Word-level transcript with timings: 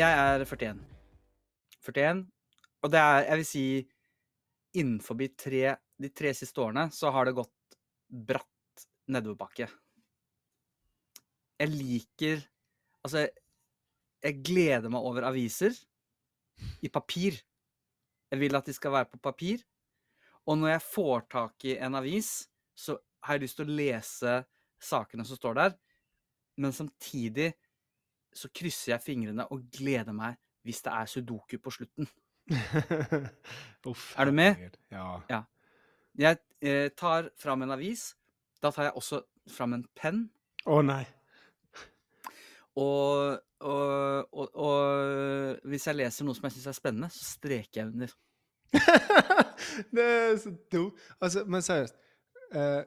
jeg 0.00 0.16
er 0.16 0.44
41. 0.44 0.80
41. 1.84 2.22
Og 2.80 2.92
det 2.92 3.00
er, 3.00 3.24
jeg 3.26 3.40
vil 3.40 3.48
si, 3.48 3.64
innenfor 4.80 5.18
tre, 5.38 5.76
de 6.00 6.10
tre 6.14 6.32
siste 6.36 6.62
årene 6.62 6.88
så 6.94 7.10
har 7.12 7.28
det 7.28 7.36
gått 7.36 7.76
bratt 8.08 8.86
nedoverbakke. 9.10 9.68
Jeg 11.60 11.74
liker 11.74 12.46
Altså, 13.00 13.22
jeg 14.20 14.42
gleder 14.44 14.90
meg 14.92 15.06
over 15.08 15.24
aviser 15.24 15.72
i 16.84 16.90
papir. 16.92 17.38
Jeg 18.28 18.42
vil 18.42 18.58
at 18.58 18.66
de 18.68 18.74
skal 18.76 18.92
være 18.92 19.08
på 19.08 19.20
papir. 19.24 19.62
Og 20.44 20.58
når 20.60 20.74
jeg 20.74 20.82
får 20.84 21.24
tak 21.32 21.64
i 21.64 21.78
en 21.80 21.96
avis, 21.96 22.28
så 22.76 22.98
har 23.24 23.38
jeg 23.38 23.46
lyst 23.46 23.56
til 23.56 23.72
å 23.72 23.78
lese 23.78 24.34
sakene 24.84 25.24
som 25.24 25.40
står 25.40 25.56
der. 25.62 25.78
Men 26.60 26.76
samtidig 26.76 27.54
så 28.34 28.50
krysser 28.54 28.94
jeg 28.94 29.04
fingrene 29.04 29.46
og 29.50 29.66
gleder 29.74 30.14
meg 30.16 30.38
hvis 30.66 30.82
det 30.84 30.92
er 30.92 31.08
sudoku 31.08 31.56
på 31.62 31.72
slutten. 31.72 32.08
Uff, 33.90 34.12
Er 34.18 34.24
du 34.28 34.32
med? 34.32 34.76
Ja. 34.90 35.20
Ja. 35.30 35.42
Jeg 36.18 36.38
eh, 36.60 36.90
tar 36.96 37.30
fram 37.38 37.62
en 37.62 37.70
avis. 37.70 38.14
Da 38.62 38.70
tar 38.70 38.90
jeg 38.90 38.98
også 38.98 39.22
fram 39.48 39.78
en 39.78 39.86
penn. 39.96 40.26
Å 40.68 40.82
nei. 40.84 41.04
Og, 42.80 43.40
og, 43.60 44.28
og, 44.32 44.54
og 44.54 45.68
hvis 45.68 45.86
jeg 45.88 45.98
leser 45.98 46.26
noe 46.26 46.36
som 46.36 46.46
jeg 46.46 46.56
syns 46.56 46.68
er 46.70 46.76
spennende, 46.76 47.10
så 47.12 47.24
streker 47.34 47.80
jeg 47.80 47.90
under. 47.90 48.14
det 49.96 50.06
er 50.06 50.36
så 50.38 50.52
dumt. 50.72 51.00
Altså, 51.20 51.44
men 51.48 51.64
seriøst. 51.64 51.96
Eh, 52.54 52.82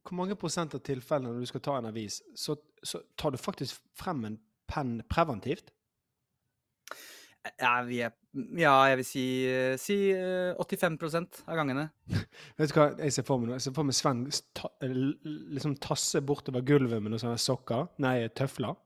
hvor 0.00 0.16
mange 0.16 0.36
prosent 0.38 0.74
av 0.74 0.82
tilfellene 0.84 1.34
når 1.34 1.44
du 1.44 1.50
skal 1.50 1.62
ta 1.64 1.76
en 1.78 1.90
avis, 1.90 2.20
så, 2.38 2.56
så 2.82 3.02
tar 3.18 3.34
du 3.34 3.40
faktisk 3.40 3.82
frem 3.98 4.24
en 4.28 4.38
penn 4.70 5.00
preventivt? 5.10 5.72
Ja, 7.56 7.78
vi 7.86 8.02
er, 8.04 8.12
ja 8.60 8.74
jeg 8.90 8.98
vil 9.00 9.06
si, 9.08 9.24
eh, 9.48 9.74
si 9.80 9.96
eh, 10.12 10.52
85% 10.60 11.42
av 11.48 11.56
gangene. 11.56 11.86
Vet 12.60 12.72
du 12.72 12.76
hva 12.76 12.90
jeg 13.00 13.16
ser 13.16 13.24
for 13.26 13.40
meg 13.40 13.48
nå? 13.48 13.56
Jeg 13.56 13.64
ser 13.64 13.76
for 13.78 13.88
meg 13.88 13.96
Sven 13.96 14.26
ta, 14.56 14.68
liksom 14.84 15.78
tasse 15.80 16.20
bortover 16.26 16.64
gulvet 16.68 17.00
med 17.00 17.14
noen 17.14 17.22
sånne 17.22 17.40
sokker, 17.40 17.88
nei, 18.04 18.18
tøfler. 18.36 18.76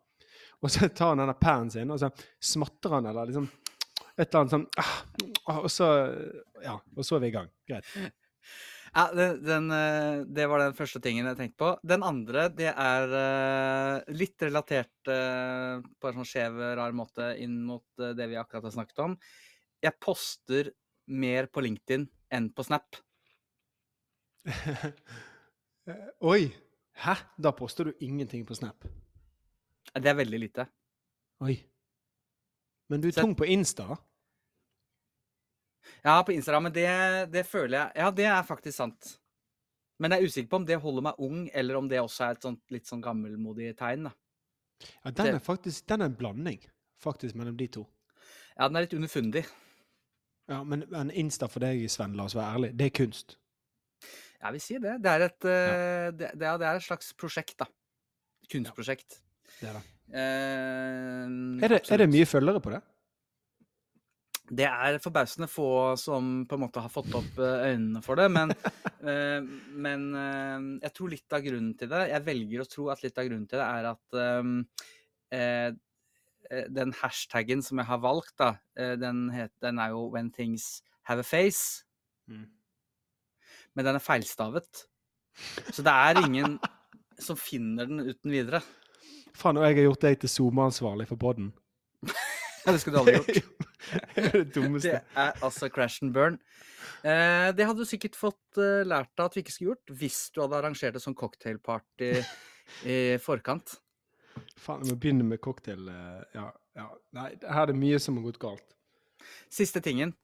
Og 0.62 0.70
så 0.72 0.88
tar 0.88 1.12
han 1.12 1.24
denne 1.24 1.36
pennen 1.36 1.72
sin, 1.74 1.90
og 1.92 1.98
så 2.00 2.12
smatter 2.40 2.94
han 2.96 3.10
eller 3.10 3.28
liksom 3.28 3.50
et 4.14 4.28
eller 4.28 4.44
annet 4.44 4.52
sånn 4.54 4.66
ah, 4.78 4.90
ah, 5.50 5.56
Og 5.64 5.70
så 5.72 5.86
Ja, 6.62 6.76
og 6.78 7.06
så 7.06 7.16
er 7.16 7.24
vi 7.24 7.32
i 7.32 7.34
gang. 7.34 7.50
Greit. 7.68 7.88
Ja, 8.94 9.08
den, 9.10 9.40
den, 9.42 9.70
eh, 9.74 10.20
det 10.30 10.46
var 10.46 10.62
den 10.62 10.76
første 10.78 11.00
tingen 11.02 11.26
jeg 11.26 11.38
tenkte 11.38 11.58
på. 11.58 11.70
Den 11.82 12.04
andre, 12.06 12.46
det 12.54 12.70
er 12.70 13.14
eh, 13.18 14.12
litt 14.14 14.42
relatert 14.46 15.10
eh, 15.10 15.80
på 15.82 16.10
en 16.10 16.20
sånn 16.20 16.28
skjev, 16.30 16.60
rar 16.78 16.94
måte 16.94 17.32
inn 17.42 17.56
mot 17.66 17.84
det 17.98 18.28
vi 18.30 18.38
akkurat 18.38 18.68
har 18.68 18.76
snakket 18.76 19.02
om. 19.02 19.16
Jeg 19.82 19.98
poster 19.98 20.70
mer 21.10 21.50
på 21.50 21.64
LinkedIn 21.66 22.06
enn 22.38 22.48
på 22.54 22.64
Snap. 22.66 23.00
Oi! 26.30 26.46
Hæ? 27.02 27.16
Da 27.34 27.50
poster 27.58 27.90
du 27.90 28.06
ingenting 28.06 28.46
på 28.46 28.54
Snap? 28.54 28.86
Det 29.90 30.10
er 30.10 30.18
veldig 30.22 30.38
lite. 30.38 30.68
Oi. 31.42 31.58
Men 32.90 33.02
du 33.02 33.10
er 33.10 33.18
tung 33.18 33.34
på 33.34 33.50
Insta? 33.50 33.98
Ja, 36.04 36.22
på 36.24 36.32
Instagram, 36.32 36.62
men 36.68 36.72
det, 36.72 36.86
det 37.32 37.44
føler 37.46 37.78
jeg 37.78 37.92
Ja, 38.02 38.10
det 38.10 38.26
er 38.30 38.42
faktisk 38.48 38.76
sant. 38.76 39.18
Men 40.00 40.10
jeg 40.10 40.20
er 40.24 40.26
usikker 40.30 40.50
på 40.50 40.56
om 40.62 40.64
det 40.66 40.78
holder 40.82 41.02
meg 41.06 41.20
ung, 41.22 41.42
eller 41.54 41.76
om 41.78 41.88
det 41.88 42.00
også 42.02 42.24
er 42.26 42.30
et 42.38 42.42
sånt, 42.42 42.60
litt 42.74 42.86
sånn 42.88 43.02
gammelmodig 43.04 43.76
tegn. 43.78 44.08
da. 44.08 44.14
Ja, 45.04 45.10
den 45.14 45.34
er 45.36 45.38
faktisk 45.44 45.86
den 45.86 46.02
er 46.02 46.10
en 46.10 46.16
blanding 46.18 46.58
faktisk 47.04 47.36
mellom 47.38 47.56
de 47.56 47.68
to. 47.68 47.84
Ja, 48.56 48.66
den 48.68 48.76
er 48.76 48.86
litt 48.86 48.96
underfundig. 48.96 49.44
Ja, 50.50 50.62
Men, 50.64 50.84
men 50.90 51.10
Insta 51.10 51.46
for 51.48 51.60
deg, 51.64 51.84
Sven, 51.88 52.16
la 52.18 52.24
oss 52.26 52.34
være 52.36 52.56
ærlig, 52.58 52.72
det 52.76 52.86
er 52.90 52.94
kunst. 52.98 53.36
Jeg 54.44 54.52
vil 54.52 54.60
si 54.60 54.74
det. 54.82 54.98
Det 55.04 55.10
er 55.14 55.22
et, 55.28 55.46
ja. 55.48 56.10
det, 56.12 56.32
det, 56.36 56.46
er- 56.48 56.58
det 56.60 56.66
er 56.68 56.80
et 56.80 56.84
slags 56.84 57.12
prosjekt, 57.16 57.54
da. 57.62 57.68
Kunstprosjekt. 58.52 59.20
Det 59.60 59.70
er 59.70 59.78
det. 59.78 59.84
Eh, 60.12 61.64
Er 61.64 61.68
det, 61.72 61.80
er 61.90 62.02
det 62.02 62.10
mye 62.12 62.26
følgere 62.28 62.60
på 62.60 62.74
det? 62.74 62.82
Det 64.54 64.66
er 64.68 65.00
forbausende 65.02 65.48
få 65.50 65.68
som 65.98 66.44
på 66.48 66.56
en 66.56 66.62
måte 66.66 66.82
har 66.82 66.92
fått 66.92 67.14
opp 67.16 67.38
eh, 67.42 67.70
øynene 67.72 68.02
for 68.04 68.20
det, 68.20 68.28
men, 68.32 68.52
eh, 69.10 69.40
men 69.86 70.04
eh, 70.20 70.66
jeg 70.84 70.94
tror 70.94 71.14
litt 71.14 71.36
av 71.36 71.42
grunnen 71.46 71.72
til 71.78 71.90
det 71.90 72.02
Jeg 72.12 72.26
velger 72.28 72.62
å 72.62 72.68
tro 72.70 72.86
at 72.92 73.02
litt 73.04 73.18
av 73.18 73.28
grunnen 73.28 73.48
til 73.50 73.60
det 73.60 73.66
er 73.66 73.88
at 73.90 74.18
eh, 74.20 74.52
eh, 75.38 76.68
den 76.70 76.92
hashtaggen 77.00 77.64
som 77.64 77.80
jeg 77.80 77.88
har 77.88 78.02
valgt, 78.04 78.34
da, 78.38 78.50
den, 79.00 79.26
heter, 79.32 79.56
den 79.64 79.78
er 79.80 79.94
jo 79.94 80.04
'When 80.12 80.28
things 80.30 80.82
have 81.08 81.24
a 81.24 81.26
face', 81.26 81.82
men 82.28 83.84
den 83.88 83.96
er 83.96 84.04
feilstavet. 84.04 84.84
Så 85.72 85.82
det 85.82 85.90
er 85.90 86.20
ingen 86.20 86.58
som 87.18 87.40
finner 87.40 87.88
den 87.88 88.04
uten 88.04 88.30
videre. 88.30 88.60
Faen, 89.34 89.56
og 89.56 89.64
jeg 89.64 89.80
har 89.80 89.88
gjort 89.88 90.04
deg 90.04 90.20
til 90.20 90.30
SoMe-ansvarlig 90.30 91.08
for 91.08 91.18
podden. 91.18 91.50
Ja, 92.64 92.72
det 92.72 92.80
skulle 92.80 92.96
du 92.96 93.02
aldri 93.02 93.18
gjort. 93.18 93.64
det 94.14 94.22
er 94.24 94.30
det 94.38 94.44
dummeste. 94.54 95.00
Det 95.04 95.20
er 95.26 95.42
altså 95.44 95.68
crash 95.72 96.00
and 96.04 96.14
burn. 96.16 96.38
Eh, 97.04 97.50
det 97.52 97.66
hadde 97.68 97.84
du 97.84 97.88
sikkert 97.88 98.16
fått 98.16 98.56
eh, 98.60 98.80
lært 98.88 99.10
deg 99.12 99.26
at 99.26 99.34
vi 99.36 99.42
ikke 99.44 99.52
skulle 99.52 99.74
gjort, 99.74 99.92
hvis 100.00 100.20
du 100.32 100.40
hadde 100.40 100.56
arrangert 100.62 100.96
det 100.96 101.02
som 101.04 101.16
cocktailparty 101.18 102.14
i 102.88 102.96
forkant. 103.20 103.76
Faen, 104.58 104.80
jeg 104.82 104.94
må 104.94 104.98
begynne 105.02 105.26
med 105.28 105.42
cocktail. 105.44 105.84
eh, 105.92 106.22
Ja, 106.38 106.46
ja. 106.80 106.86
Nei, 107.14 107.28
her 107.44 107.66
er 107.66 107.74
det 107.74 107.76
mye 107.78 108.00
som 108.02 108.16
har 108.18 108.24
gått 108.30 108.40
galt. 108.42 108.72
Siste 109.52 109.82
tingen. 109.84 110.14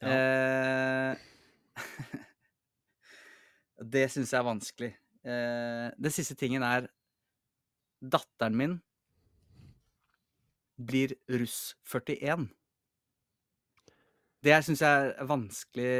Eh, 0.00 1.18
det 3.96 4.06
syns 4.12 4.32
jeg 4.32 4.38
er 4.40 4.46
vanskelig. 4.46 4.92
Eh, 5.26 5.88
det 5.98 6.12
siste 6.14 6.36
tingen 6.38 6.62
er 6.66 6.86
Datteren 8.06 8.54
min 8.58 8.74
blir 10.76 11.16
russ 11.40 11.76
41. 11.88 12.48
Det 14.44 14.58
syns 14.64 14.82
jeg 14.84 14.90
er 14.90 15.12
et 15.14 15.28
vanskelig 15.28 15.94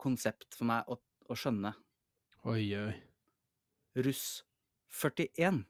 konsept 0.00 0.48
for 0.56 0.68
meg 0.68 0.88
å, 0.90 0.98
å 1.28 1.36
skjønne. 1.38 1.72
Oi, 2.46 2.62
oi. 2.78 2.94
Russ 4.06 4.44
41. 4.92 5.64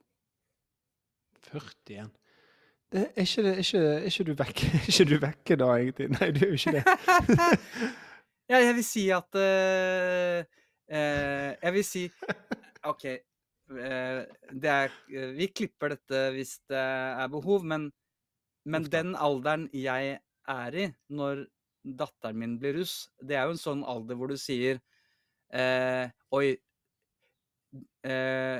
41. 1.51 2.11
Det, 2.93 3.03
er, 3.03 3.23
ikke, 3.23 3.43
det, 3.43 3.53
er, 3.53 3.63
ikke, 3.63 3.79
er 3.79 4.05
ikke 4.11 4.25
du 4.25 4.35
vekke 4.39 4.67
Er 4.79 4.91
ikke 4.93 5.07
du 5.11 5.17
vekke 5.23 5.57
da, 5.59 5.71
egentlig? 5.75 6.07
Nei, 6.15 6.29
du 6.35 6.43
er 6.45 6.53
jo 6.53 6.59
ikke 6.61 6.77
det. 6.79 6.85
Ja, 8.47 8.61
jeg 8.63 8.77
vil 8.77 8.85
si 8.87 9.09
at 9.11 9.39
uh, 9.43 10.45
uh, 10.87 11.51
Jeg 11.51 11.73
vil 11.75 11.85
si 11.87 12.05
OK. 12.87 13.07
Uh, 13.67 14.23
det 14.55 14.71
er, 14.71 14.93
vi 15.35 15.49
klipper 15.51 15.97
dette 15.97 16.21
hvis 16.37 16.53
det 16.71 16.79
er 16.79 17.33
behov, 17.33 17.67
men, 17.67 17.89
men 18.67 18.87
den 18.91 19.15
alderen 19.15 19.69
jeg 19.75 20.17
er 20.51 20.79
i 20.79 20.87
når 21.15 21.45
datteren 21.87 22.39
min 22.41 22.57
blir 22.59 22.81
russ, 22.81 23.07
det 23.23 23.39
er 23.39 23.47
jo 23.47 23.55
en 23.55 23.63
sånn 23.63 23.85
alder 23.87 24.19
hvor 24.19 24.33
du 24.33 24.39
sier 24.41 24.81
eh, 25.55 26.07
Oi, 26.35 26.49
eh, 28.07 28.59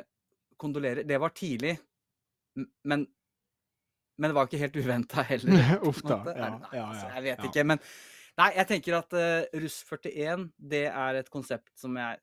kondolerer. 0.57 1.07
Det 1.09 1.19
var 1.21 1.35
tidlig, 1.37 1.75
men, 2.57 3.03
men 4.17 4.31
det 4.31 4.37
var 4.37 4.47
ikke 4.47 4.63
helt 4.63 4.79
uventa 4.79 5.25
heller. 5.27 5.73
Uff 5.89 6.05
da. 6.07 6.21
Ja, 6.31 6.53
Nei, 6.55 6.71
ja, 6.79 6.85
altså, 6.87 7.09
ja, 7.09 7.17
jeg 7.17 7.27
vet 7.31 7.51
ikke, 7.51 7.67
men 7.73 7.83
Nei, 8.37 8.51
jeg 8.53 8.69
tenker 8.69 8.99
at 8.99 9.15
uh, 9.17 9.61
russ 9.63 9.79
41, 9.89 10.43
det 10.61 10.83
er 10.91 11.17
et 11.23 11.31
konsept 11.33 11.71
som 11.81 11.95
jeg 11.97 12.19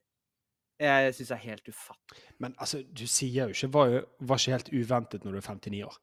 jeg 0.84 1.14
syns 1.16 1.32
er 1.32 1.40
helt 1.44 1.70
ufattelig. 1.70 2.24
Men 2.44 2.56
altså, 2.62 2.82
du 2.84 3.06
sier 3.08 3.48
jo 3.48 3.56
ikke 3.56 3.70
var, 3.74 3.94
var 4.20 4.42
ikke 4.42 4.56
helt 4.58 4.72
uventet 4.74 5.24
når 5.24 5.36
du 5.36 5.40
er 5.40 5.46
59 5.48 5.84
år. 5.88 5.98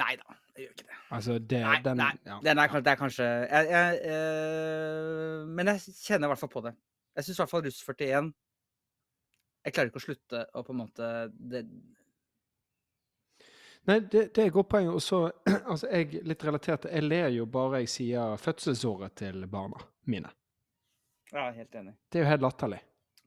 Nei 0.00 0.14
da, 0.18 0.36
jeg 0.54 0.64
gjør 0.64 0.72
ikke 0.74 0.86
det. 0.88 0.96
Altså, 1.16 1.36
det, 1.38 1.60
Nei, 1.62 1.76
den, 1.84 2.00
nei, 2.00 2.12
ja, 2.26 2.38
den 2.42 2.62
er, 2.62 2.72
det 2.86 2.92
er 2.92 2.98
kanskje 2.98 3.26
jeg, 3.26 3.68
jeg, 3.70 3.98
eh, 4.10 5.44
Men 5.46 5.70
jeg 5.70 5.94
kjenner 6.02 6.26
i 6.26 6.32
hvert 6.32 6.42
fall 6.42 6.50
på 6.50 6.64
det. 6.64 6.74
Jeg 7.14 7.26
syns 7.26 7.38
i 7.38 7.42
hvert 7.42 7.52
fall 7.52 7.66
russ 7.66 7.82
41 7.86 8.32
Jeg 9.64 9.76
klarer 9.76 9.92
ikke 9.92 10.02
å 10.02 10.06
slutte 10.08 10.46
å 10.50 10.64
på 10.66 10.74
en 10.74 10.80
måte 10.82 11.10
det, 11.30 11.62
Nei, 13.84 13.98
det, 14.00 14.30
det 14.32 14.42
er 14.42 14.48
et 14.48 14.54
godt 14.56 14.70
poeng. 14.72 14.88
Og 14.96 15.02
så, 15.04 15.20
altså, 15.70 15.88
jeg 15.92 16.24
litt 16.24 16.44
relatert 16.46 16.86
til 16.86 16.96
Jeg 16.96 17.06
ler 17.06 17.28
jo 17.36 17.46
bare 17.46 17.84
jeg 17.84 17.92
sier 17.94 18.38
fødselsåret 18.40 19.18
til 19.20 19.46
barna 19.50 19.84
mine. 20.10 20.32
Er 21.34 21.54
helt 21.56 21.74
enig. 21.74 21.96
Det 22.12 22.20
er 22.20 22.24
jo 22.24 22.30
helt 22.30 22.44
latterlig. 22.44 22.78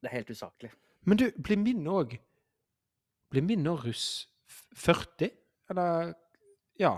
Det 0.02 0.10
er 0.10 0.16
helt 0.20 0.30
usaklig. 0.32 0.72
Men 1.08 1.20
du, 1.20 1.30
blir 1.44 1.60
min 1.60 1.88
òg 1.88 2.18
Blir 3.32 3.44
min 3.44 3.68
òg 3.68 3.84
russ 3.90 4.28
40? 4.80 5.32
Eller 5.70 6.14
Ja. 6.80 6.96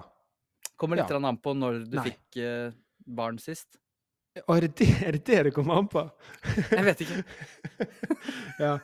Kommer 0.80 0.96
litt 0.96 1.10
Ja. 1.10 1.16
an 1.18 1.38
på 1.38 1.54
når 1.54 1.84
du 1.90 1.96
Nei. 1.98 2.04
fikk 2.10 2.38
eh, 2.44 2.72
barn 3.06 3.38
sist. 3.40 3.78
Er 4.48 4.62
det 4.62 4.76
det 4.78 4.88
er 5.04 5.12
det, 5.12 5.24
det 5.28 5.44
det 5.50 5.54
kommer 5.54 5.80
an 5.82 5.88
på? 5.92 6.04
Jeg 6.72 6.86
vet 6.86 7.02
ikke. 7.02 7.24
ja. 8.60 8.76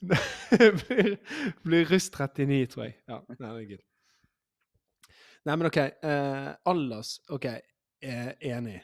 blir, 0.00 1.18
blir 1.62 1.84
russ 1.90 2.08
39, 2.10 2.66
tror 2.72 2.84
jeg. 2.88 2.96
Ja, 3.08 3.20
herregud. 3.38 3.78
er. 3.78 3.84
Nei, 5.44 5.56
men 5.60 5.66
OK. 5.68 5.76
Eh, 5.76 6.48
Allas 6.72 7.18
OK, 7.28 7.44
jeg 7.44 7.62
er 8.40 8.56
enig. 8.56 8.78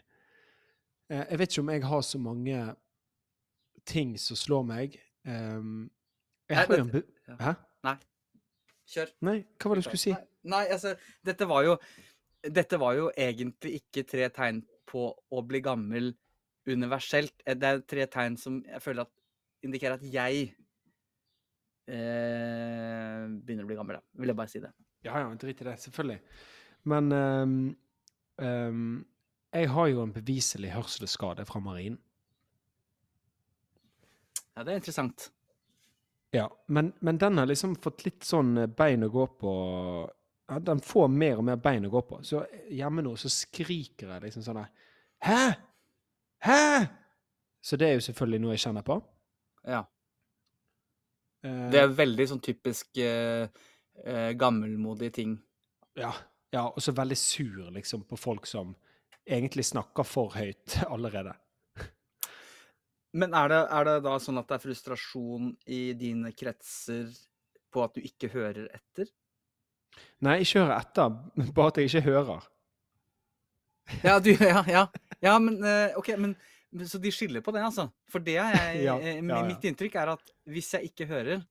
Eh, 1.11 1.25
jeg 1.31 1.39
vet 1.41 1.51
ikke 1.55 1.65
om 1.65 1.73
jeg 1.75 1.85
har 1.89 2.03
så 2.07 2.21
mange 2.21 2.61
ting 3.89 4.13
som 4.21 4.37
slår 4.37 4.67
meg. 4.69 4.99
Um, 5.25 5.89
jeg 6.51 6.57
Nei, 6.57 6.67
har 6.67 6.77
jo 6.77 6.85
en 6.85 7.41
Hæ? 7.41 7.55
Hæ? 7.87 7.95
Kjør. 8.91 9.13
Nei, 9.27 9.37
hva 9.61 9.71
var 9.71 9.79
det 9.79 9.85
du 9.85 9.89
skulle 9.89 10.03
si? 10.03 10.15
Nei, 10.15 10.27
nei, 10.55 10.65
altså, 10.75 10.95
dette 11.27 11.47
var 11.51 11.67
jo 11.69 11.77
Dette 12.41 12.79
var 12.81 12.95
jo 12.97 13.11
egentlig 13.21 13.75
ikke 13.83 14.07
tre 14.09 14.31
tegn 14.33 14.63
på 14.89 15.03
å 15.13 15.43
bli 15.45 15.61
gammel 15.61 16.07
universelt. 16.71 17.35
Eh, 17.45 17.55
Det 17.55 17.69
er 17.69 17.83
tre 17.85 18.07
tegn 18.09 18.39
som 18.41 18.63
jeg 18.65 18.81
føler 18.81 19.05
at 19.05 19.13
indikerer 19.67 19.99
at 19.99 20.07
jeg 20.09 20.47
eh, 21.85 23.27
begynner 23.45 23.67
å 23.67 23.69
bli 23.69 23.77
gammel, 23.77 23.99
da. 24.01 24.21
Vil 24.23 24.33
jeg 24.33 24.39
bare 24.41 24.53
si 24.53 24.63
det. 24.65 24.73
Ja, 25.05 25.21
ja, 25.21 25.29
drit 25.41 25.61
i 25.61 25.69
det. 25.69 25.77
Selvfølgelig. 25.85 26.21
Men 26.89 27.13
um, 27.13 27.77
um, 28.41 29.07
jeg 29.53 29.69
har 29.75 29.91
jo 29.93 30.03
en 30.05 30.15
beviselig 30.17 30.73
hørselsskade 30.73 31.45
fra 31.49 31.61
marinen. 31.61 32.01
Ja, 34.57 34.65
det 34.65 34.73
er 34.73 34.81
interessant. 34.81 35.31
Ja, 36.31 36.47
men, 36.67 36.93
men 37.01 37.19
den 37.19 37.39
har 37.39 37.47
liksom 37.51 37.75
fått 37.83 38.05
litt 38.07 38.23
sånn 38.27 38.53
eh, 38.59 38.67
bein 38.71 39.03
å 39.03 39.09
gå 39.11 39.25
på 39.41 39.53
ja, 40.51 40.59
Den 40.63 40.81
får 40.83 41.09
mer 41.11 41.39
og 41.41 41.45
mer 41.49 41.57
bein 41.63 41.87
å 41.87 41.91
gå 41.91 42.03
på. 42.07 42.21
Så 42.27 42.45
hjemme 42.71 43.03
nå 43.03 43.17
så 43.19 43.31
skriker 43.31 44.15
jeg 44.15 44.25
liksom 44.29 44.45
sånn 44.47 44.61
der 44.63 44.71
Hæ?! 45.27 45.41
Hæ?! 46.47 46.87
Så 47.61 47.77
det 47.77 47.89
er 47.91 47.99
jo 47.99 48.05
selvfølgelig 48.07 48.41
noe 48.41 48.55
jeg 48.55 48.63
kjenner 48.65 48.87
på. 48.87 48.97
Ja. 49.69 49.83
Eh, 51.45 51.67
Det 51.75 51.83
er 51.83 51.93
veldig 51.99 52.27
sånn 52.31 52.43
typisk 52.45 52.99
eh, 53.03 53.51
eh, 54.05 54.31
gammelmodige 54.41 55.17
ting. 55.21 55.39
ja, 55.99 56.13
ja, 56.51 56.65
og 56.67 56.83
så 56.83 56.91
veldig 56.97 57.17
sur 57.19 57.69
liksom 57.71 58.03
på 58.11 58.17
folk 58.19 58.47
som 58.47 58.73
egentlig 59.23 59.63
snakker 59.69 60.03
for 60.09 60.33
høyt 60.35 60.81
allerede. 60.95 61.35
Men 63.17 63.35
er 63.35 63.51
det, 63.51 63.61
er 63.75 63.89
det 63.89 63.97
da 64.07 64.15
sånn 64.23 64.39
at 64.39 64.47
det 64.51 64.57
er 64.57 64.63
frustrasjon 64.63 65.51
i 65.67 65.81
dine 65.99 66.31
kretser 66.37 67.11
på 67.71 67.83
at 67.83 67.97
du 67.97 68.05
ikke 68.07 68.31
hører 68.31 68.69
etter? 68.77 69.11
Nei, 70.23 70.41
ikke 70.45 70.63
hører 70.63 70.77
etter, 70.79 71.17
bare 71.57 71.73
at 71.73 71.81
jeg 71.81 71.91
ikke 71.91 72.07
hører. 72.07 72.47
Ja, 74.05 74.19
du, 74.23 74.31
ja, 74.53 74.63
ja. 74.71 74.87
ja 75.25 75.37
men 75.43 75.59
eh, 75.67 75.99
OK, 75.99 76.13
men 76.21 76.37
så 76.87 77.01
de 77.03 77.11
skiller 77.11 77.43
på 77.43 77.55
det, 77.57 77.65
altså. 77.67 77.89
For 78.11 78.23
det 78.23 78.39
er 78.39 78.55
jeg 78.59 78.85
Ja, 78.87 78.99
eh, 78.99 79.19
ja, 79.19 79.41
ja. 79.41 79.43
Mitt 79.49 79.67
inntrykk 79.67 79.99
er 79.99 80.15
at 80.15 80.35
hvis 80.51 80.71
jeg 80.77 80.93
ikke 80.93 81.11
hører, 81.11 81.43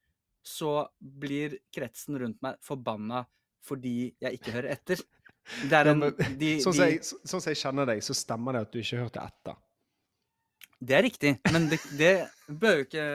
så 0.46 0.88
blir 1.00 1.60
kretsen 1.76 2.16
rundt 2.22 2.40
meg 2.46 2.60
forbanna 2.64 3.26
fordi 3.68 4.14
jeg 4.24 4.40
ikke 4.40 4.54
hører 4.56 4.72
etter. 4.78 5.02
Er 5.68 5.90
en 5.92 6.06
de, 6.40 6.54
Sånn 6.64 6.76
som 6.78 6.86
jeg, 6.86 7.02
sånn 7.04 7.42
som 7.42 7.50
jeg 7.52 7.60
kjenner 7.60 7.90
deg, 7.90 8.00
så 8.06 8.16
stemmer 8.16 8.56
det 8.56 8.62
at 8.64 8.72
du 8.72 8.80
ikke 8.80 9.02
hørte 9.02 9.24
etter. 9.26 9.58
Det 10.80 10.96
er 10.96 11.04
riktig, 11.04 11.34
men 11.52 11.66
det, 11.72 11.80
det 12.00 12.14
bør 12.48 12.80
jo 12.80 12.86
ikke 12.88 13.06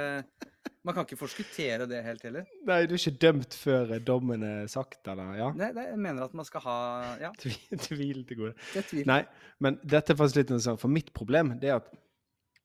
Man 0.84 0.93
kan 0.93 1.06
ikke 1.06 1.16
forskuttere 1.16 1.87
det 1.88 2.02
helt 2.05 2.22
heller. 2.26 2.44
Nei, 2.69 2.82
du 2.84 2.93
er 2.93 3.00
ikke 3.00 3.16
dømt 3.22 3.55
før 3.56 3.94
dommen 4.05 4.43
er 4.44 4.66
sagt, 4.69 4.99
eller? 5.08 5.31
Ja? 5.38 5.46
Nei, 5.56 5.70
nei 5.72 5.87
jeg 5.87 6.00
mener 6.05 6.26
at 6.26 6.34
man 6.37 6.44
skal 6.44 6.61
ha 6.66 6.76
Ja, 7.22 7.31
Tvil, 7.40 7.78
tvil 7.81 8.20
til 8.28 8.40
gode. 8.43 8.52
det 8.75 8.82
er 8.82 8.88
tvil. 8.90 9.06
Nei, 9.08 9.22
men 9.64 9.78
dette 9.81 10.12
er 10.12 10.19
faktisk 10.20 10.43
litt 10.43 10.52
interessant, 10.52 10.82
for 10.82 10.93
mitt 10.93 11.08
problem 11.16 11.55
det 11.62 11.72
er 11.72 11.78
at 11.81 11.88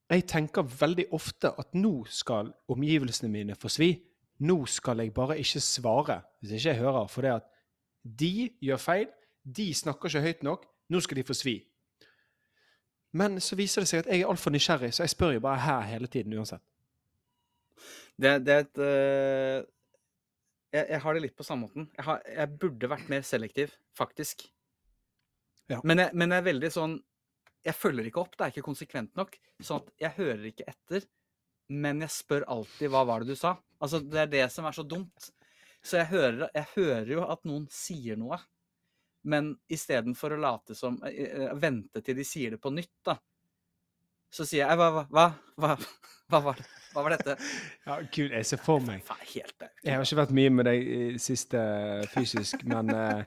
jeg 0.10 0.25
tenker 0.28 0.66
veldig 0.66 1.06
ofte 1.16 1.52
at 1.62 1.75
nå 1.78 1.94
skal 2.12 2.50
omgivelsene 2.74 3.30
mine 3.31 3.56
få 3.56 3.69
svi. 3.72 3.92
Nå 4.42 4.63
skal 4.72 5.04
jeg 5.04 5.13
bare 5.16 5.38
ikke 5.40 5.62
svare 5.63 6.19
hvis 6.42 6.57
ikke 6.57 6.74
jeg 6.74 6.81
hører, 6.81 7.07
for 7.12 7.24
det 7.24 7.36
at 7.38 7.50
de 8.19 8.50
gjør 8.63 8.81
feil, 8.81 9.07
de 9.45 9.69
snakker 9.75 10.10
ikke 10.10 10.25
høyt 10.25 10.44
nok, 10.48 10.66
nå 10.90 11.00
skal 11.04 11.19
de 11.19 11.28
få 11.28 11.36
svi. 11.38 11.56
Men 13.17 13.39
så 13.41 13.57
viser 13.57 13.83
det 13.83 13.89
seg 13.89 14.03
at 14.03 14.11
jeg 14.11 14.23
er 14.23 14.29
altfor 14.29 14.53
nysgjerrig, 14.53 14.91
så 14.94 15.03
jeg 15.06 15.13
spør 15.15 15.35
jo 15.38 15.44
bare 15.44 15.63
her 15.63 15.88
hele 15.89 16.09
tiden 16.11 16.35
uansett. 16.38 16.61
Det, 18.19 18.35
det 18.45 18.53
er 18.53 18.65
et 18.65 18.81
uh, 18.83 19.67
jeg, 20.75 20.85
jeg 20.85 21.01
har 21.01 21.15
det 21.15 21.23
litt 21.23 21.38
på 21.38 21.45
samme 21.45 21.67
måten. 21.67 21.88
Jeg, 21.95 22.06
har, 22.06 22.19
jeg 22.29 22.57
burde 22.61 22.89
vært 22.91 23.11
mer 23.11 23.23
selektiv, 23.25 23.73
faktisk. 23.97 24.45
Ja. 25.69 25.79
Men, 25.83 26.03
jeg, 26.03 26.13
men 26.17 26.33
jeg 26.33 26.41
er 26.41 26.50
veldig 26.50 26.69
sånn 26.73 26.94
Jeg 27.67 27.75
følger 27.77 28.07
ikke 28.07 28.21
opp. 28.23 28.35
Det 28.38 28.45
er 28.45 28.53
ikke 28.53 28.65
konsekvent 28.65 29.17
nok. 29.19 29.35
Sånn 29.61 29.81
at 29.83 29.89
jeg 30.01 30.15
hører 30.15 30.45
ikke 30.50 30.67
etter. 30.71 31.03
Men 31.69 32.00
jeg 32.01 32.13
spør 32.13 32.45
alltid 32.50 32.89
'hva 32.89 33.03
var 33.06 33.21
det 33.21 33.35
du 33.35 33.38
sa?' 33.38 33.57
Altså, 33.79 34.00
Det 34.00 34.21
er 34.21 34.31
det 34.31 34.45
som 34.51 34.65
er 34.65 34.75
så 34.75 34.83
dumt. 34.83 35.29
Så 35.83 36.00
jeg 36.00 36.07
hører, 36.07 36.50
jeg 36.56 36.65
hører 36.75 37.11
jo 37.13 37.25
at 37.27 37.44
noen 37.47 37.67
sier 37.71 38.17
noe. 38.19 38.39
Men 39.27 39.51
istedenfor 39.68 40.36
å 40.36 40.39
late 40.39 40.75
som 40.77 41.00
eh, 41.07 41.25
eh, 41.27 41.56
Vente 41.60 42.04
til 42.06 42.16
de 42.18 42.25
sier 42.27 42.56
det 42.56 42.62
på 42.63 42.71
nytt, 42.71 42.94
da. 43.06 43.18
Så 44.30 44.45
sier 44.45 44.68
jeg 44.68 44.77
'hva, 44.77 44.89
hva, 44.94 45.25
hva, 45.57 45.75
hva, 46.30 46.39
var, 46.45 46.60
det? 46.60 46.68
hva 46.94 47.04
var 47.04 47.16
dette?' 47.18 47.36
Ja, 47.88 47.98
Gud, 48.01 48.30
jeg 48.30 48.45
ser 48.45 48.62
for 48.62 48.83
meg 48.86 49.04
helt. 49.33 49.68
Jeg 49.83 49.95
har 49.95 50.06
ikke 50.06 50.21
vært 50.21 50.36
mye 50.38 50.54
med 50.54 50.69
deg 50.69 50.86
i 50.86 51.01
siste 51.21 51.60
fysisk, 52.13 52.63
men 52.69 52.94
uh, 52.94 53.24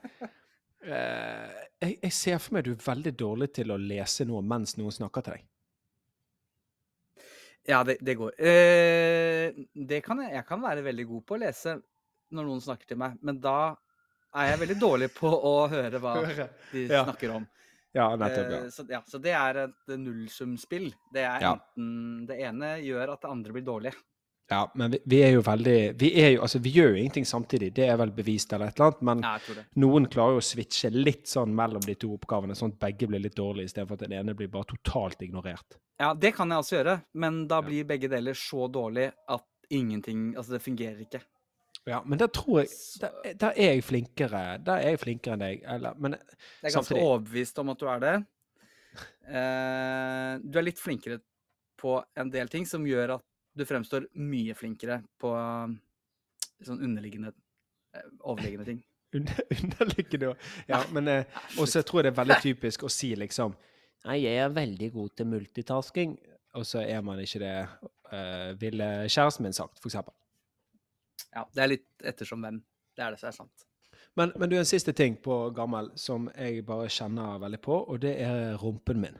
eh, 0.87 1.59
jeg, 1.83 1.97
jeg 1.99 2.12
ser 2.12 2.39
for 2.39 2.55
meg 2.55 2.62
at 2.62 2.71
du 2.71 2.77
er 2.77 2.87
veldig 2.87 3.15
dårlig 3.19 3.50
til 3.59 3.75
å 3.75 3.81
lese 3.83 4.29
noe 4.29 4.44
mens 4.47 4.79
noen 4.79 4.94
snakker 4.94 5.27
til 5.27 5.37
deg. 5.37 5.49
Ja, 7.69 7.83
det, 7.87 7.99
det 8.03 8.17
går. 8.19 8.39
Uh, 8.39 9.65
det 9.75 10.05
kan 10.06 10.23
jeg, 10.23 10.37
jeg 10.39 10.47
kan 10.47 10.62
være 10.62 10.87
veldig 10.87 11.11
god 11.11 11.27
på 11.27 11.37
å 11.37 11.43
lese 11.43 11.81
når 12.33 12.47
noen 12.49 12.62
snakker 12.65 12.89
til 12.89 13.03
meg, 13.03 13.19
men 13.21 13.43
da 13.43 13.75
er 14.34 14.50
jeg 14.52 14.61
veldig 14.62 14.79
dårlig 14.81 15.11
på 15.14 15.29
å 15.29 15.55
høre 15.73 15.99
hva 16.02 16.14
Høre. 16.25 16.49
de 16.73 16.87
Ja. 16.88 17.05
snakker 17.05 17.34
om. 17.37 17.46
Ja, 17.93 18.06
nettopp. 18.17 18.50
ja. 18.52 18.58
Eh, 18.64 18.70
så, 18.73 18.87
ja, 18.88 19.02
så 19.06 19.19
det 19.20 19.34
er 19.37 19.58
et 19.67 19.93
nullsumspill. 20.00 20.93
Det 21.12 21.26
er 21.29 21.44
enten 21.44 22.26
Det 22.26 22.38
ene 22.40 22.79
gjør 22.81 23.12
at 23.12 23.20
det 23.20 23.31
andre 23.31 23.52
blir 23.52 23.67
dårlig. 23.67 23.93
Ja, 24.50 24.67
men 24.75 24.90
vi, 24.93 24.99
vi 25.06 25.19
er 25.25 25.31
jo 25.37 25.43
veldig 25.46 25.75
vi, 26.00 26.08
er 26.20 26.32
jo, 26.34 26.40
altså, 26.44 26.58
vi 26.61 26.73
gjør 26.75 26.90
jo 26.93 26.96
ingenting 27.00 27.25
samtidig, 27.25 27.70
det 27.76 27.87
er 27.88 27.96
vel 27.96 28.11
bevist 28.12 28.52
eller 28.52 28.69
et 28.69 28.76
eller 28.81 28.90
annet, 28.90 29.02
men 29.08 29.23
Ja, 29.25 29.62
noen 29.81 30.08
klarer 30.12 30.34
jo 30.34 30.40
å 30.43 30.44
switche 30.44 30.90
litt 30.93 31.31
sånn 31.31 31.55
mellom 31.56 31.81
de 31.87 31.94
to 31.94 32.11
oppgavene, 32.17 32.56
sånn 32.58 32.75
at 32.75 32.81
begge 32.82 33.08
blir 33.08 33.23
litt 33.23 33.37
dårlige, 33.38 33.70
istedenfor 33.70 33.96
at 33.96 34.05
den 34.05 34.12
ene 34.19 34.34
blir 34.37 34.50
bare 34.52 34.69
totalt 34.75 35.22
ignorert. 35.24 35.79
Ja, 36.03 36.10
det 36.12 36.34
kan 36.36 36.51
jeg 36.53 36.58
også 36.65 36.77
gjøre, 36.81 36.96
men 37.22 37.46
da 37.48 37.62
blir 37.65 37.86
begge 37.89 38.10
deler 38.12 38.36
så 38.36 38.67
dårlig 38.69 39.06
at 39.31 39.46
ingenting 39.70 40.34
Altså, 40.36 40.53
det 40.58 40.62
fungerer 40.67 41.01
ikke. 41.06 41.22
Ja, 41.89 41.98
men 42.06 42.19
der 42.19 42.29
tror 42.31 42.60
jeg 42.60 42.69
Der, 43.01 43.32
der 43.34 43.56
er 43.58 43.72
jeg 43.74 43.82
flinkere 43.82 44.43
Der 44.62 44.84
er 44.84 44.93
jeg 44.94 45.01
flinkere 45.03 45.34
enn 45.34 45.43
deg. 45.43 45.65
Eller, 45.67 45.96
men 45.98 46.15
Jeg 46.15 46.70
er 46.70 46.77
ganske 46.77 47.01
overbevist 47.01 47.58
om 47.58 47.72
at 47.72 47.81
du 47.81 47.89
er 47.91 48.03
det. 48.05 48.15
Eh, 49.27 50.32
du 50.43 50.58
er 50.58 50.67
litt 50.67 50.81
flinkere 50.82 51.19
på 51.81 51.96
en 52.19 52.31
del 52.31 52.51
ting 52.53 52.67
som 52.69 52.86
gjør 52.86 53.17
at 53.17 53.27
du 53.58 53.65
fremstår 53.69 54.06
mye 54.22 54.55
flinkere 54.56 55.01
på 55.20 55.32
sånn 56.62 56.82
underliggende, 56.86 57.32
eh, 57.96 58.08
overliggende 58.20 58.69
ting. 58.69 58.81
underliggende 59.58 60.32
Ja, 60.70 60.79
men 60.93 61.08
eh, 61.08 61.41
Og 61.60 61.69
så 61.69 61.82
tror 61.84 62.01
jeg 62.01 62.06
det 62.06 62.12
er 62.15 62.20
veldig 62.22 62.39
typisk 62.41 62.86
å 62.86 62.93
si 62.93 63.10
liksom 63.19 63.53
Nei, 64.06 64.22
jeg 64.24 64.39
er 64.41 64.55
veldig 64.55 64.89
god 64.96 65.10
til 65.19 65.29
multitasking, 65.31 66.15
og 66.58 66.65
så 66.67 66.81
er 66.82 67.05
man 67.06 67.20
ikke 67.22 67.39
det, 67.39 67.53
uh, 68.10 68.48
ville 68.58 68.89
kjæresten 69.06 69.46
min 69.46 69.55
sagt, 69.55 69.79
for 69.79 69.93
eksempel. 69.93 70.10
Ja, 71.32 71.44
det 71.55 71.62
er 71.64 71.70
litt 71.70 72.05
ettersom 72.12 72.43
hvem. 72.44 72.58
Det 72.96 73.05
er 73.06 73.14
det 73.14 73.20
som 73.22 73.29
er 73.31 73.36
sant. 73.36 73.67
Men, 74.19 74.32
men 74.36 74.50
du, 74.50 74.56
en 74.60 74.69
siste 74.69 74.93
ting 74.93 75.14
på 75.24 75.36
gammel 75.56 75.91
som 75.96 76.26
jeg 76.36 76.64
bare 76.69 76.91
kjenner 76.93 77.38
veldig 77.41 77.60
på, 77.64 77.79
og 77.88 78.00
det 78.02 78.17
er 78.20 78.56
rumpen 78.60 79.00
min. 79.00 79.17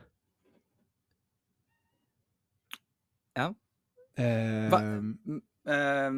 Ja. 3.33 3.47
Eh, 4.15 4.73
eh, 5.73 6.11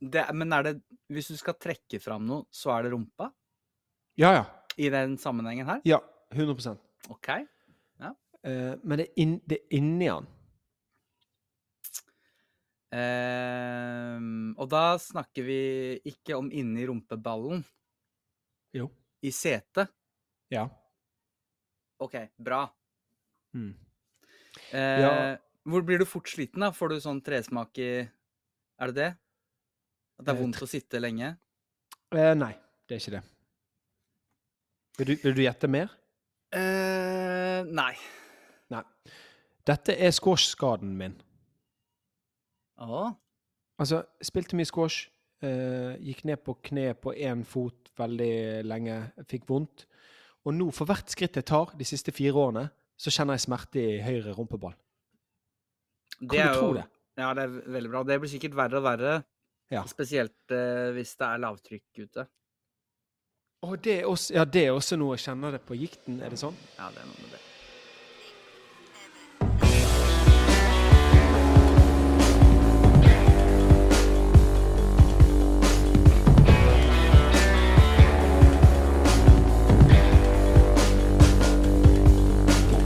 det, 0.00 0.22
men 0.32 0.52
er 0.56 0.62
det 0.64 0.72
Hvis 1.12 1.28
du 1.28 1.36
skal 1.36 1.58
trekke 1.60 1.98
fram 2.00 2.24
noe, 2.24 2.46
så 2.48 2.72
er 2.78 2.86
det 2.86 2.94
rumpa? 2.94 3.28
ja, 4.16 4.30
ja. 4.38 4.44
I 4.80 4.88
den 4.90 5.18
sammenhengen 5.20 5.66
her? 5.68 5.80
Ja, 5.86 6.00
100% 6.32 6.78
Ja. 8.00 8.14
eh, 8.42 8.74
Men 8.82 8.98
det 8.98 9.04
er, 9.08 9.12
inn, 9.22 9.34
det 9.46 9.58
er 9.60 9.76
inni 9.76 10.08
den. 10.08 10.26
Eh, 12.94 14.18
og 14.60 14.68
da 14.70 14.84
snakker 15.02 15.46
vi 15.46 15.58
ikke 16.12 16.36
om 16.38 16.50
inni 16.54 16.84
rumpeballen. 16.86 17.64
Jo. 18.74 18.88
I 19.24 19.32
setet. 19.34 19.90
Ja. 20.52 20.66
OK, 22.04 22.14
bra. 22.38 22.66
Mm. 23.56 23.72
Eh, 24.70 25.00
Ja. 25.00 25.14
Hvor 25.64 25.80
blir 25.80 25.96
du 25.98 26.04
fort 26.04 26.28
sliten, 26.28 26.60
da? 26.60 26.68
Får 26.76 26.90
du 26.92 26.96
sånn 27.00 27.22
tresmak 27.24 27.78
i 27.80 27.86
Er 28.78 28.90
det 28.90 28.94
det? 28.98 29.06
At 30.18 30.26
det 30.26 30.32
er 30.34 30.36
Eh, 30.36 30.42
vondt 30.42 30.60
å 30.62 30.68
sitte 30.68 31.00
lenge? 31.00 31.38
Eh, 32.12 32.34
nei, 32.34 32.52
det 32.86 32.96
er 32.96 33.00
ikke 33.00 33.14
det. 33.16 33.22
Vil 34.98 35.06
du, 35.06 35.14
vil 35.22 35.34
du 35.34 35.42
gjette 35.42 35.68
mer? 35.70 35.88
Eh, 36.52 37.62
nei. 37.64 37.94
Nei. 38.70 38.82
Dette 39.64 39.96
er 39.96 40.10
squash-skaden 40.12 40.92
min. 40.98 41.16
Å? 42.84 43.02
Altså, 43.80 44.02
spilte 44.22 44.56
mye 44.58 44.68
squash. 44.68 45.08
Uh, 45.44 45.96
gikk 46.00 46.22
ned 46.24 46.40
på 46.44 46.54
kne 46.64 46.94
på 46.96 47.12
én 47.20 47.42
fot 47.44 47.90
veldig 47.98 48.64
lenge. 48.64 48.94
Fikk 49.28 49.44
vondt. 49.50 49.84
Og 50.44 50.54
nå, 50.56 50.70
for 50.76 50.88
hvert 50.88 51.10
skritt 51.12 51.36
jeg 51.40 51.46
tar 51.48 51.72
de 51.76 51.84
siste 51.88 52.12
fire 52.14 52.36
årene, 52.36 52.66
så 53.00 53.10
kjenner 53.12 53.36
jeg 53.38 53.44
smerte 53.46 53.80
i 53.82 53.98
høyre 54.04 54.32
rumpeball. 54.36 54.74
Det 56.20 56.30
Kan 56.30 56.40
er 56.46 56.52
du 56.54 56.58
tro 56.60 56.68
jo- 56.68 56.74
det? 56.78 56.84
Ja, 57.18 57.28
det 57.34 57.42
er 57.44 57.52
veldig 57.76 57.90
bra. 57.92 58.02
Det 58.04 58.20
blir 58.22 58.30
sikkert 58.32 58.56
verre 58.58 58.78
og 58.80 58.84
verre. 58.86 59.12
Ja. 59.72 59.82
Spesielt 59.88 60.34
uh, 60.52 60.90
hvis 60.96 61.14
det 61.18 61.26
er 61.28 61.42
lavtrykk 61.44 62.02
ute. 62.04 62.26
Og 63.64 63.78
det 63.82 64.00
er 64.02 64.06
også, 64.10 64.34
ja, 64.36 64.44
det 64.44 64.66
er 64.66 64.72
også 64.76 64.96
noe 65.00 65.14
jeg 65.16 65.24
kjenner 65.24 65.54
det 65.56 65.62
på 65.64 65.76
gikten, 65.78 66.18
er 66.20 66.34
det 66.34 66.38
sånn? 66.40 66.56
Ja, 66.76 66.90
det 66.92 67.00
er 67.00 67.06
noe 67.08 67.20
med 67.22 67.30
det. 67.32 67.40